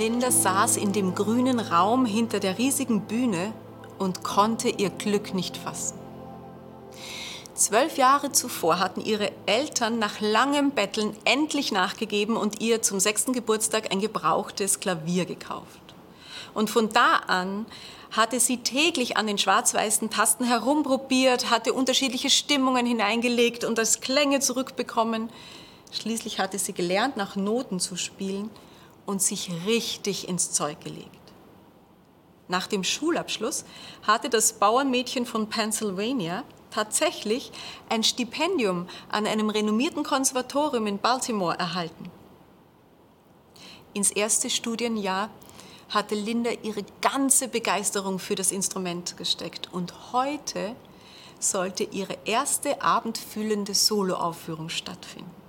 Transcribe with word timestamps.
Linda 0.00 0.30
saß 0.30 0.78
in 0.78 0.94
dem 0.94 1.14
grünen 1.14 1.60
Raum 1.60 2.06
hinter 2.06 2.40
der 2.40 2.56
riesigen 2.56 3.02
Bühne 3.02 3.52
und 3.98 4.24
konnte 4.24 4.70
ihr 4.70 4.88
Glück 4.88 5.34
nicht 5.34 5.58
fassen. 5.58 5.98
Zwölf 7.52 7.98
Jahre 7.98 8.32
zuvor 8.32 8.78
hatten 8.78 9.02
ihre 9.02 9.30
Eltern 9.44 9.98
nach 9.98 10.22
langem 10.22 10.70
Betteln 10.70 11.14
endlich 11.26 11.70
nachgegeben 11.70 12.38
und 12.38 12.62
ihr 12.62 12.80
zum 12.80 12.98
sechsten 12.98 13.34
Geburtstag 13.34 13.92
ein 13.92 14.00
gebrauchtes 14.00 14.80
Klavier 14.80 15.26
gekauft. 15.26 15.82
Und 16.54 16.70
von 16.70 16.88
da 16.88 17.16
an 17.26 17.66
hatte 18.10 18.40
sie 18.40 18.56
täglich 18.56 19.18
an 19.18 19.26
den 19.26 19.36
schwarz-weißen 19.36 20.08
Tasten 20.08 20.44
herumprobiert, 20.44 21.50
hatte 21.50 21.74
unterschiedliche 21.74 22.30
Stimmungen 22.30 22.86
hineingelegt 22.86 23.64
und 23.64 23.78
als 23.78 24.00
Klänge 24.00 24.40
zurückbekommen. 24.40 25.28
Schließlich 25.92 26.38
hatte 26.38 26.58
sie 26.58 26.72
gelernt, 26.72 27.18
nach 27.18 27.36
Noten 27.36 27.80
zu 27.80 27.96
spielen 27.96 28.48
und 29.10 29.20
sich 29.20 29.50
richtig 29.66 30.28
ins 30.28 30.52
Zeug 30.52 30.80
gelegt. 30.80 31.08
Nach 32.46 32.66
dem 32.68 32.84
Schulabschluss 32.84 33.64
hatte 34.06 34.30
das 34.30 34.52
Bauernmädchen 34.54 35.26
von 35.26 35.48
Pennsylvania 35.48 36.44
tatsächlich 36.70 37.50
ein 37.88 38.04
Stipendium 38.04 38.88
an 39.08 39.26
einem 39.26 39.50
renommierten 39.50 40.04
Konservatorium 40.04 40.86
in 40.86 40.98
Baltimore 40.98 41.58
erhalten. 41.58 42.10
Ins 43.94 44.12
erste 44.12 44.48
Studienjahr 44.48 45.30
hatte 45.88 46.14
Linda 46.14 46.50
ihre 46.62 46.84
ganze 47.00 47.48
Begeisterung 47.48 48.20
für 48.20 48.36
das 48.36 48.52
Instrument 48.52 49.16
gesteckt 49.16 49.72
und 49.72 50.12
heute 50.12 50.76
sollte 51.40 51.82
ihre 51.82 52.16
erste 52.24 52.80
abendfüllende 52.80 53.74
Soloaufführung 53.74 54.68
stattfinden. 54.68 55.39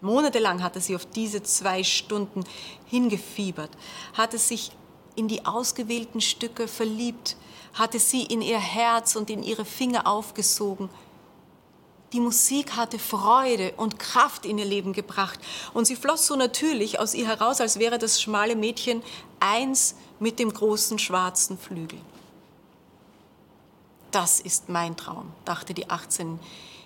Monatelang 0.00 0.62
hatte 0.62 0.80
sie 0.80 0.96
auf 0.96 1.06
diese 1.06 1.42
zwei 1.42 1.84
Stunden 1.84 2.44
hingefiebert, 2.86 3.70
hatte 4.14 4.38
sich 4.38 4.72
in 5.14 5.28
die 5.28 5.44
ausgewählten 5.44 6.20
Stücke 6.20 6.68
verliebt, 6.68 7.36
hatte 7.74 7.98
sie 7.98 8.22
in 8.22 8.40
ihr 8.40 8.58
Herz 8.58 9.16
und 9.16 9.28
in 9.30 9.42
ihre 9.42 9.64
Finger 9.64 10.06
aufgesogen. 10.06 10.88
Die 12.12 12.20
Musik 12.20 12.76
hatte 12.76 12.98
Freude 12.98 13.72
und 13.76 13.98
Kraft 13.98 14.44
in 14.44 14.58
ihr 14.58 14.64
Leben 14.64 14.92
gebracht 14.92 15.38
und 15.74 15.86
sie 15.86 15.94
floss 15.94 16.26
so 16.26 16.34
natürlich 16.34 16.98
aus 16.98 17.14
ihr 17.14 17.26
heraus, 17.26 17.60
als 17.60 17.78
wäre 17.78 17.98
das 17.98 18.20
schmale 18.20 18.56
Mädchen 18.56 19.02
eins 19.38 19.94
mit 20.18 20.38
dem 20.38 20.52
großen 20.52 20.98
schwarzen 20.98 21.56
Flügel. 21.56 22.00
Das 24.10 24.40
ist 24.40 24.68
mein 24.68 24.96
Traum, 24.96 25.30
dachte 25.44 25.72
die 25.72 25.86
18-Jährige, 25.86 26.40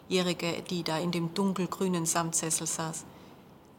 die 0.09 0.83
da 0.85 0.99
in 0.99 1.11
dem 1.11 1.35
dunkelgrünen 1.35 2.07
Samtsessel 2.07 2.67
saß. 2.67 3.05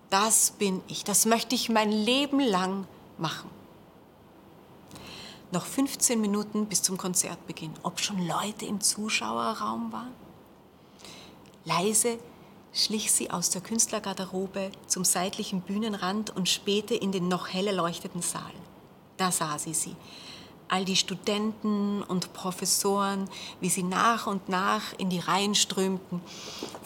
Das 0.10 0.52
bin 0.52 0.82
ich, 0.88 1.04
das 1.04 1.26
möchte 1.26 1.56
ich 1.56 1.70
mein 1.70 1.92
Leben 1.92 2.40
lang 2.40 2.88
machen. 3.18 3.50
Noch 5.52 5.66
15 5.66 6.20
Minuten 6.20 6.66
bis 6.66 6.82
zum 6.82 6.98
Konzertbeginn, 6.98 7.74
ob 7.84 8.00
schon 8.00 8.28
Leute 8.28 8.66
im 8.66 8.82
Zuschauerraum 8.82 9.92
waren. 9.92 10.14
Leise 11.64 12.20
schlich 12.74 13.12
sie 13.12 13.32
aus 13.32 13.50
der 13.50 13.62
Künstlergarderobe 13.62 14.72
zum 14.86 15.06
seitlichen 15.06 15.62
Bühnenrand 15.62 16.36
und 16.36 16.50
spähte 16.50 16.94
in 16.94 17.12
den 17.12 17.28
noch 17.28 17.48
hell 17.48 17.68
erleuchteten 17.68 18.22
Saal. 18.22 18.52
Da 19.18 19.32
sah 19.32 19.58
sie 19.58 19.74
sie. 19.74 19.96
All 20.68 20.86
die 20.86 20.96
Studenten 20.96 22.02
und 22.02 22.34
Professoren, 22.34 23.30
wie 23.60 23.70
sie 23.70 23.84
nach 23.84 24.28
und 24.28 24.50
nach 24.50 24.94
in 24.98 25.10
die 25.10 25.20
Reihen 25.20 25.56
strömten. 25.56 26.22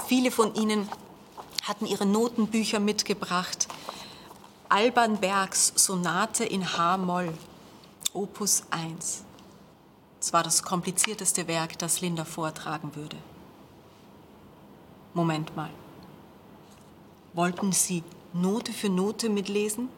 Viele 0.07 0.31
von 0.31 0.53
ihnen 0.55 0.89
hatten 1.63 1.85
ihre 1.85 2.05
Notenbücher 2.05 2.79
mitgebracht. 2.79 3.67
Alban 4.67 5.17
Bergs 5.19 5.71
Sonate 5.75 6.43
in 6.43 6.77
H-Moll 6.77 7.33
Opus 8.13 8.63
1. 8.71 9.23
Es 10.19 10.33
war 10.33 10.43
das 10.43 10.63
komplizierteste 10.63 11.47
Werk, 11.47 11.77
das 11.79 12.01
Linda 12.01 12.25
vortragen 12.25 12.95
würde. 12.95 13.17
Moment 15.13 15.55
mal. 15.55 15.69
Wollten 17.33 17.71
Sie 17.71 18.03
Note 18.33 18.73
für 18.73 18.89
Note 18.89 19.29
mitlesen? 19.29 19.89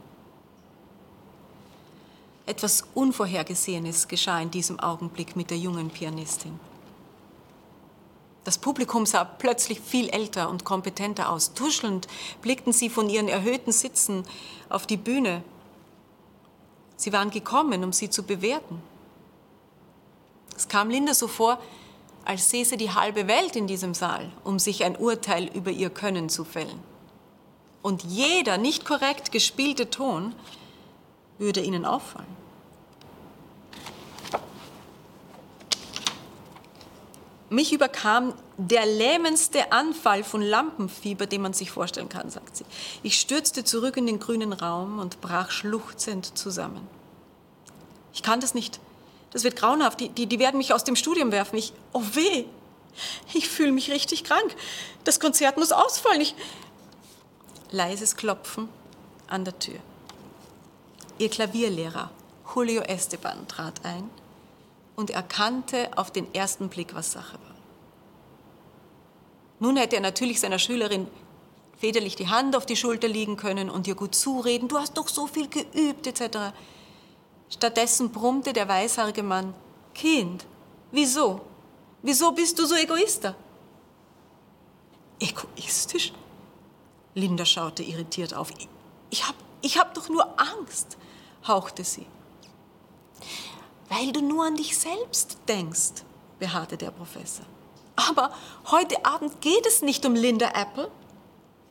Etwas 2.51 2.84
Unvorhergesehenes 2.94 4.07
geschah 4.07 4.41
in 4.41 4.51
diesem 4.51 4.79
Augenblick 4.79 5.35
mit 5.35 5.50
der 5.50 5.57
jungen 5.57 5.89
Pianistin. 5.89 6.59
Das 8.44 8.57
Publikum 8.57 9.06
sah 9.06 9.23
plötzlich 9.23 9.79
viel 9.79 10.09
älter 10.09 10.50
und 10.50 10.66
kompetenter 10.66 11.29
aus. 11.29 11.53
Tuschelnd 11.53 12.07
blickten 12.41 12.73
sie 12.73 12.90
von 12.90 13.09
ihren 13.09 13.28
erhöhten 13.28 13.72
Sitzen 13.72 14.25
auf 14.69 14.85
die 14.85 14.97
Bühne 14.97 15.44
Sie 17.01 17.11
waren 17.11 17.31
gekommen, 17.31 17.84
um 17.84 17.94
sie 17.94 18.11
zu 18.11 18.22
bewerten. 18.22 18.79
Es 20.56 20.67
kam 20.67 20.91
Linda 20.91 21.16
so 21.16 21.28
vor, 21.28 21.57
als 22.25 22.51
säße 22.51 22.78
die 22.78 22.91
halbe 22.91 23.28
Welt 23.28 23.56
in 23.56 23.66
diesem 23.66 23.95
Saal, 23.95 24.31
um 24.44 24.59
sich 24.59 24.84
ein 24.84 24.95
Urteil 24.95 25.50
über 25.56 25.72
ihr 25.72 25.90
Können 25.90 26.29
zu 26.29 26.44
fällen. 26.44 26.79
Und 27.81 28.03
jeder 28.03 28.59
nicht 28.59 28.85
korrekt 28.85 29.31
gespielte 29.31 29.90
Ton 29.90 30.35
würde 31.40 31.61
ihnen 31.61 31.85
auffallen. 31.85 32.41
Mich 37.51 37.73
überkam 37.73 38.34
der 38.56 38.85
lähmendste 38.85 39.73
Anfall 39.73 40.23
von 40.23 40.41
Lampenfieber, 40.41 41.25
den 41.25 41.41
man 41.41 41.51
sich 41.51 41.69
vorstellen 41.69 42.07
kann, 42.07 42.29
sagt 42.29 42.56
sie. 42.56 42.63
Ich 43.03 43.19
stürzte 43.19 43.66
zurück 43.66 43.97
in 43.97 44.06
den 44.06 44.19
grünen 44.19 44.53
Raum 44.53 45.00
und 45.00 45.19
brach 45.19 45.51
schluchzend 45.51 46.38
zusammen. 46.38 46.88
Ich 48.13 48.23
kann 48.23 48.40
das 48.40 48.53
nicht. 48.53 48.79
Das 49.31 49.44
wird 49.44 49.57
grauenhaft. 49.57 50.00
Die, 50.00 50.07
die, 50.07 50.28
die 50.28 50.40
werden 50.40 50.59
mich 50.59 50.73
aus 50.73 50.85
dem 50.85 50.95
Studium 50.95 51.34
werfen. 51.34 51.57
Ich, 51.57 51.73
oh 51.91 52.03
weh, 52.13 52.45
ich 53.34 53.50
fühle 53.50 53.73
mich 53.73 53.91
richtig 53.91 54.23
krank. 54.23 54.56
Das 55.03 55.19
Konzert 55.19 55.57
muss 55.57 55.73
ausfallen. 55.73 56.22
Ich... 56.22 56.35
Leises 57.69 58.16
Klopfen 58.16 58.69
an 59.28 59.44
der 59.44 59.59
Tür. 59.59 59.79
Ihr 61.17 61.28
Klavierlehrer, 61.28 62.11
Julio 62.56 62.81
Esteban, 62.84 63.45
trat 63.50 63.84
ein 63.84 64.09
und 64.96 65.09
erkannte 65.09 65.90
auf 65.96 66.12
den 66.12 66.34
ersten 66.34 66.69
Blick, 66.69 66.94
was 66.94 67.12
Sache 67.12 67.34
war. 67.34 67.56
Nun 69.59 69.78
hätte 69.78 69.96
er 69.96 70.02
natürlich 70.02 70.40
seiner 70.40 70.59
Schülerin 70.59 71.07
väterlich 71.78 72.16
die 72.16 72.29
Hand 72.29 72.56
auf 72.56 72.66
die 72.66 72.75
Schulter 72.75 73.07
liegen 73.07 73.38
können 73.38 73.69
und 73.69 73.88
ihr 73.88 73.96
gut 73.96 74.16
zureden, 74.16 74.68
du 74.68 74.78
hast 74.78 74.97
doch 74.97 75.07
so 75.07 75.28
viel 75.28 75.47
geübt 75.47 76.06
etc. 76.07 76.53
Stattdessen 77.50 78.12
brummte 78.12 78.53
der 78.53 78.68
weißhaarige 78.68 79.24
Mann, 79.24 79.53
Kind, 79.94 80.46
wieso? 80.91 81.41
Wieso 82.02 82.31
bist 82.31 82.58
du 82.58 82.66
so 82.66 82.75
egoister? 82.75 83.35
Egoistisch? 85.19 86.14
Linda 87.14 87.46
schaute 87.46 87.84
irritiert 87.84 88.34
auf. 88.34 88.52
Ich 89.09 89.28
hab, 89.28 89.35
ich 89.61 89.78
hab 89.78 89.94
doch 89.94 90.09
nur 90.09 90.40
Angst, 90.40 90.97
hauchte 91.47 91.84
sie. 91.84 92.05
Weil 93.91 94.14
du 94.14 94.22
nur 94.22 94.46
an 94.46 94.55
dich 94.55 94.78
selbst 94.78 95.38
denkst, 95.49 96.05
beharrte 96.40 96.78
der 96.78 96.91
Professor. 96.91 97.46
Aber 97.97 98.32
heute 98.72 99.05
Abend 99.05 99.41
geht 99.41 99.66
es 99.67 99.82
nicht 99.82 100.05
um 100.05 100.16
Linda 100.16 100.49
Apple. 100.55 100.90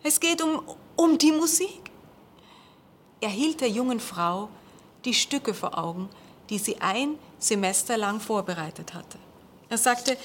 Es 0.02 0.20
geht 0.20 0.42
um, 0.42 0.62
um 0.96 1.16
die 1.16 1.32
Musik. 1.32 1.90
Er 3.22 3.30
hielt 3.30 3.62
der 3.62 3.70
jungen 3.70 4.00
Frau 4.00 4.50
die 5.06 5.14
Stücke 5.14 5.54
vor 5.54 5.78
Augen, 5.78 6.10
die 6.50 6.58
sie 6.58 6.78
ein 6.82 7.18
Semester 7.38 7.96
lang 7.96 8.20
vorbereitet 8.20 8.92
hatte. 8.92 9.18
Er 9.70 9.78
sagte, 9.78 10.18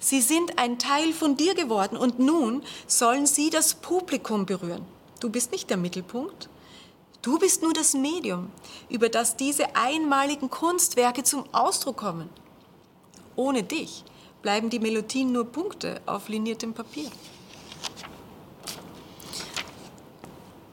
Sie 0.00 0.20
sind 0.20 0.58
ein 0.58 0.80
Teil 0.80 1.12
von 1.12 1.36
dir 1.36 1.54
geworden 1.54 1.96
und 1.96 2.18
nun 2.18 2.64
sollen 2.88 3.24
sie 3.26 3.50
das 3.50 3.74
Publikum 3.74 4.46
berühren. 4.46 4.84
Du 5.20 5.30
bist 5.30 5.52
nicht 5.52 5.70
der 5.70 5.76
Mittelpunkt, 5.76 6.48
Du 7.22 7.38
bist 7.38 7.62
nur 7.62 7.72
das 7.72 7.94
Medium, 7.94 8.50
über 8.88 9.08
das 9.08 9.36
diese 9.36 9.76
einmaligen 9.76 10.50
Kunstwerke 10.50 11.22
zum 11.22 11.44
Ausdruck 11.52 11.98
kommen. 11.98 12.28
Ohne 13.36 13.62
dich 13.62 14.04
bleiben 14.42 14.70
die 14.70 14.80
Melodien 14.80 15.30
nur 15.30 15.44
Punkte 15.44 16.02
auf 16.04 16.28
liniertem 16.28 16.74
Papier. 16.74 17.08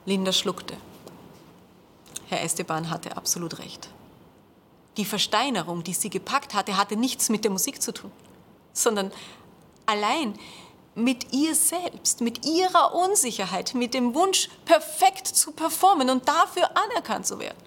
Linda 0.06 0.34
schluckte. 0.34 0.76
Herr 2.28 2.42
Esteban 2.42 2.90
hatte 2.90 3.16
absolut 3.16 3.60
recht. 3.60 3.90
Die 4.98 5.06
Versteinerung, 5.06 5.84
die 5.84 5.94
sie 5.94 6.10
gepackt 6.10 6.56
hatte, 6.56 6.78
hatte 6.78 6.96
nichts 6.96 7.30
mit 7.30 7.44
der 7.44 7.52
Musik 7.52 7.80
zu 7.80 7.94
tun, 7.94 8.12
sondern 8.74 9.12
allein 9.86 10.34
mit 10.96 11.34
ihr 11.34 11.56
selbst, 11.56 12.22
mit 12.22 12.46
ihrer 12.46 12.94
Unsicherheit, 12.94 13.74
mit 13.74 13.94
dem 13.94 14.14
Wunsch, 14.16 14.50
perfekt 14.66 15.28
zu 15.28 15.52
performen 15.52 16.10
und 16.10 16.28
dafür 16.28 16.70
anerkannt 16.78 17.28
zu 17.28 17.40
werden. 17.40 17.58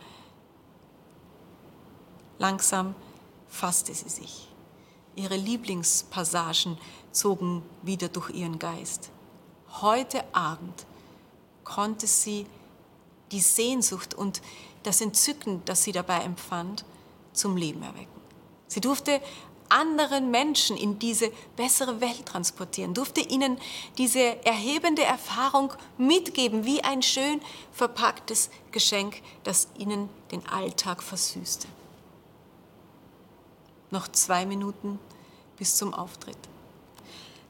Langsam 2.39 2.95
fasste 3.49 3.95
sie 3.95 4.09
sich. 4.09 4.49
Ihre 5.15 5.37
Lieblingspassagen 5.37 6.79
zogen 7.13 7.63
wieder 7.83 8.09
durch 8.09 8.31
ihren 8.31 8.59
Geist. 8.59 9.11
Heute 9.81 10.25
Abend 10.35 10.87
konnte 11.65 12.07
sie 12.07 12.47
die 13.31 13.41
Sehnsucht 13.41 14.15
und 14.15 14.43
das 14.83 15.01
Entzücken, 15.01 15.63
das 15.65 15.85
sie 15.85 15.93
dabei 15.93 16.21
empfand, 16.21 16.85
zum 17.33 17.57
Leben 17.57 17.83
erwecken. 17.83 18.21
Sie 18.67 18.81
durfte 18.81 19.21
anderen 19.73 20.31
Menschen 20.31 20.77
in 20.77 20.99
diese 20.99 21.33
bessere 21.57 22.01
Welt 22.01 22.27
transportieren, 22.27 22.95
durfte 22.95 23.21
ihnen 23.21 23.59
diese 23.99 24.45
erhebende 24.45 25.03
Erfahrung 25.03 25.73
mitgeben, 25.99 26.65
wie 26.65 26.83
ein 26.85 27.03
schön 27.03 27.41
verpacktes 27.73 28.51
Geschenk, 28.71 29.23
das 29.45 29.69
ihnen 29.79 30.09
den 30.31 30.47
Alltag 30.47 31.03
versüßte. 31.03 31.67
Noch 33.91 34.09
zwei 34.09 34.47
Minuten 34.47 34.99
bis 35.59 35.77
zum 35.77 35.93
Auftritt. 35.95 36.39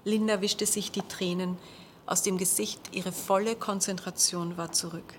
Linda 0.05 0.41
wischte 0.41 0.67
sich 0.67 0.91
die 0.91 1.03
Tränen 1.03 1.57
aus 2.07 2.23
dem 2.23 2.39
Gesicht, 2.39 2.81
ihre 2.93 3.13
volle 3.13 3.55
Konzentration 3.55 4.57
war 4.57 4.73
zurück. 4.73 5.15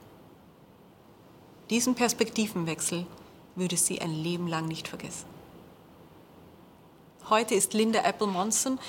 Diesen 1.69 1.95
Perspektivenwechsel 1.95 3.05
würde 3.55 3.77
sie 3.77 4.01
ein 4.01 4.11
Leben 4.11 4.47
lang 4.47 4.67
nicht 4.67 4.89
vergessen. 4.89 5.25
Heute 7.29 7.55
ist 7.55 7.73
Linda 7.73 8.01
Apple 8.03 8.27
Monson 8.27 8.79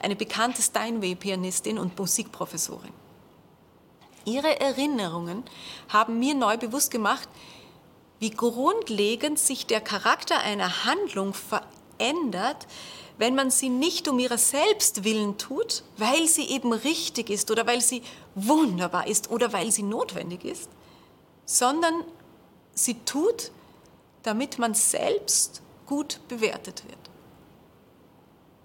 eine 0.00 0.16
bekannte 0.16 0.62
Steinway-Pianistin 0.62 1.78
und 1.78 1.98
Musikprofessorin. 1.98 2.92
Ihre 4.24 4.60
Erinnerungen 4.60 5.42
haben 5.88 6.18
mir 6.18 6.34
neu 6.34 6.56
bewusst 6.56 6.90
gemacht, 6.90 7.28
wie 8.18 8.30
grundlegend 8.30 9.38
sich 9.38 9.66
der 9.66 9.80
Charakter 9.80 10.38
einer 10.40 10.84
Handlung 10.84 11.34
verändert, 11.34 12.66
wenn 13.18 13.34
man 13.34 13.50
sie 13.50 13.68
nicht 13.68 14.08
um 14.08 14.18
ihrer 14.18 14.38
selbst 14.38 15.04
willen 15.04 15.36
tut, 15.36 15.84
weil 15.98 16.26
sie 16.28 16.48
eben 16.48 16.72
richtig 16.72 17.28
ist 17.28 17.50
oder 17.50 17.66
weil 17.66 17.82
sie 17.82 18.02
wunderbar 18.34 19.06
ist 19.06 19.30
oder 19.30 19.52
weil 19.52 19.70
sie 19.70 19.82
notwendig 19.82 20.44
ist, 20.44 20.70
sondern 21.44 22.04
sie 22.74 22.94
tut, 23.04 23.50
damit 24.22 24.58
man 24.58 24.72
selbst 24.72 25.60
gut 25.86 26.20
bewertet 26.28 26.84
wird. 26.88 27.11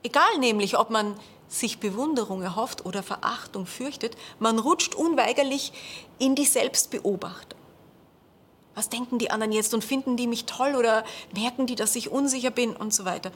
Egal 0.07 0.37
nämlich, 0.39 0.77
ob 0.79 0.89
man 0.89 1.19
sich 1.49 1.81
Bewunderung 1.81 2.41
erhofft 2.41 2.85
oder 2.85 3.03
Verachtung 3.03 3.65
fürchtet, 3.65 4.15
man 4.39 4.57
rutscht 4.57 4.95
unweigerlich 4.95 5.73
in 6.17 6.33
die 6.33 6.45
Selbstbeobachtung. 6.45 7.59
Was 8.73 8.87
denken 8.87 9.19
die 9.19 9.31
anderen 9.31 9.51
jetzt 9.51 9.73
und 9.73 9.83
finden 9.83 10.15
die 10.15 10.27
mich 10.27 10.45
toll 10.45 10.75
oder 10.75 11.03
merken 11.35 11.67
die, 11.67 11.75
dass 11.75 11.93
ich 11.97 12.09
unsicher 12.09 12.51
bin 12.51 12.73
und 12.73 12.93
so 12.93 13.03
weiter. 13.03 13.33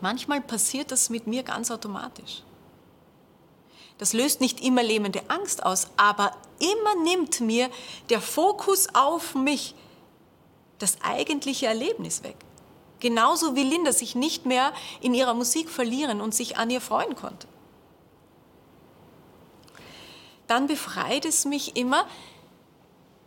Manchmal 0.00 0.40
passiert 0.40 0.92
das 0.92 1.10
mit 1.10 1.26
mir 1.26 1.42
ganz 1.42 1.72
automatisch. 1.72 2.44
Das 3.98 4.12
löst 4.12 4.40
nicht 4.40 4.60
immer 4.60 4.84
lähmende 4.84 5.22
Angst 5.26 5.66
aus, 5.66 5.88
aber 5.96 6.36
immer 6.60 7.02
nimmt 7.02 7.40
mir 7.40 7.68
der 8.10 8.20
Fokus 8.20 8.94
auf 8.94 9.34
mich 9.34 9.74
das 10.78 10.98
eigentliche 11.02 11.66
Erlebnis 11.66 12.22
weg. 12.22 12.36
Genauso 13.02 13.56
wie 13.56 13.64
Linda 13.64 13.92
sich 13.92 14.14
nicht 14.14 14.46
mehr 14.46 14.72
in 15.00 15.12
ihrer 15.12 15.34
Musik 15.34 15.68
verlieren 15.68 16.20
und 16.20 16.36
sich 16.36 16.56
an 16.56 16.70
ihr 16.70 16.80
freuen 16.80 17.16
konnte. 17.16 17.48
Dann 20.46 20.68
befreit 20.68 21.24
es 21.24 21.44
mich 21.44 21.76
immer, 21.76 22.06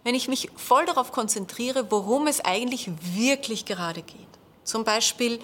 wenn 0.05 0.15
ich 0.15 0.29
mich 0.29 0.49
voll 0.55 0.85
darauf 0.85 1.11
konzentriere, 1.11 1.91
worum 1.91 2.27
es 2.27 2.39
eigentlich 2.39 2.89
wirklich 3.01 3.65
gerade 3.65 4.01
geht. 4.01 4.29
Zum 4.63 4.85
Beispiel, 4.85 5.41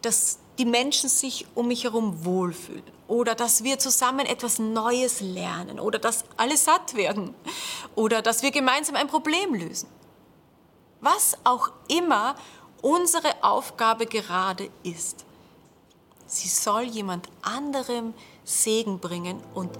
dass 0.00 0.38
die 0.56 0.64
Menschen 0.64 1.10
sich 1.10 1.44
um 1.54 1.68
mich 1.68 1.84
herum 1.84 2.24
wohlfühlen 2.24 2.84
oder 3.06 3.34
dass 3.34 3.64
wir 3.64 3.78
zusammen 3.78 4.24
etwas 4.24 4.58
Neues 4.58 5.20
lernen 5.20 5.78
oder 5.78 5.98
dass 5.98 6.24
alle 6.38 6.56
satt 6.56 6.94
werden 6.94 7.34
oder 7.96 8.22
dass 8.22 8.42
wir 8.42 8.50
gemeinsam 8.50 8.96
ein 8.96 9.08
Problem 9.08 9.52
lösen. 9.52 9.90
Was 11.02 11.36
auch 11.44 11.70
immer 11.88 12.34
unsere 12.84 13.42
Aufgabe 13.42 14.04
gerade 14.04 14.68
ist. 14.82 15.24
Sie 16.26 16.48
soll 16.48 16.82
jemand 16.82 17.28
anderem 17.40 18.12
Segen 18.44 18.98
bringen 18.98 19.42
und 19.54 19.70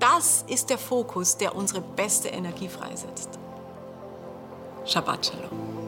das 0.00 0.44
ist 0.48 0.68
der 0.68 0.78
Fokus, 0.78 1.36
der 1.36 1.54
unsere 1.54 1.80
beste 1.80 2.28
Energie 2.28 2.68
freisetzt. 2.68 3.38
Shabbat 4.84 5.26
Shalom. 5.26 5.79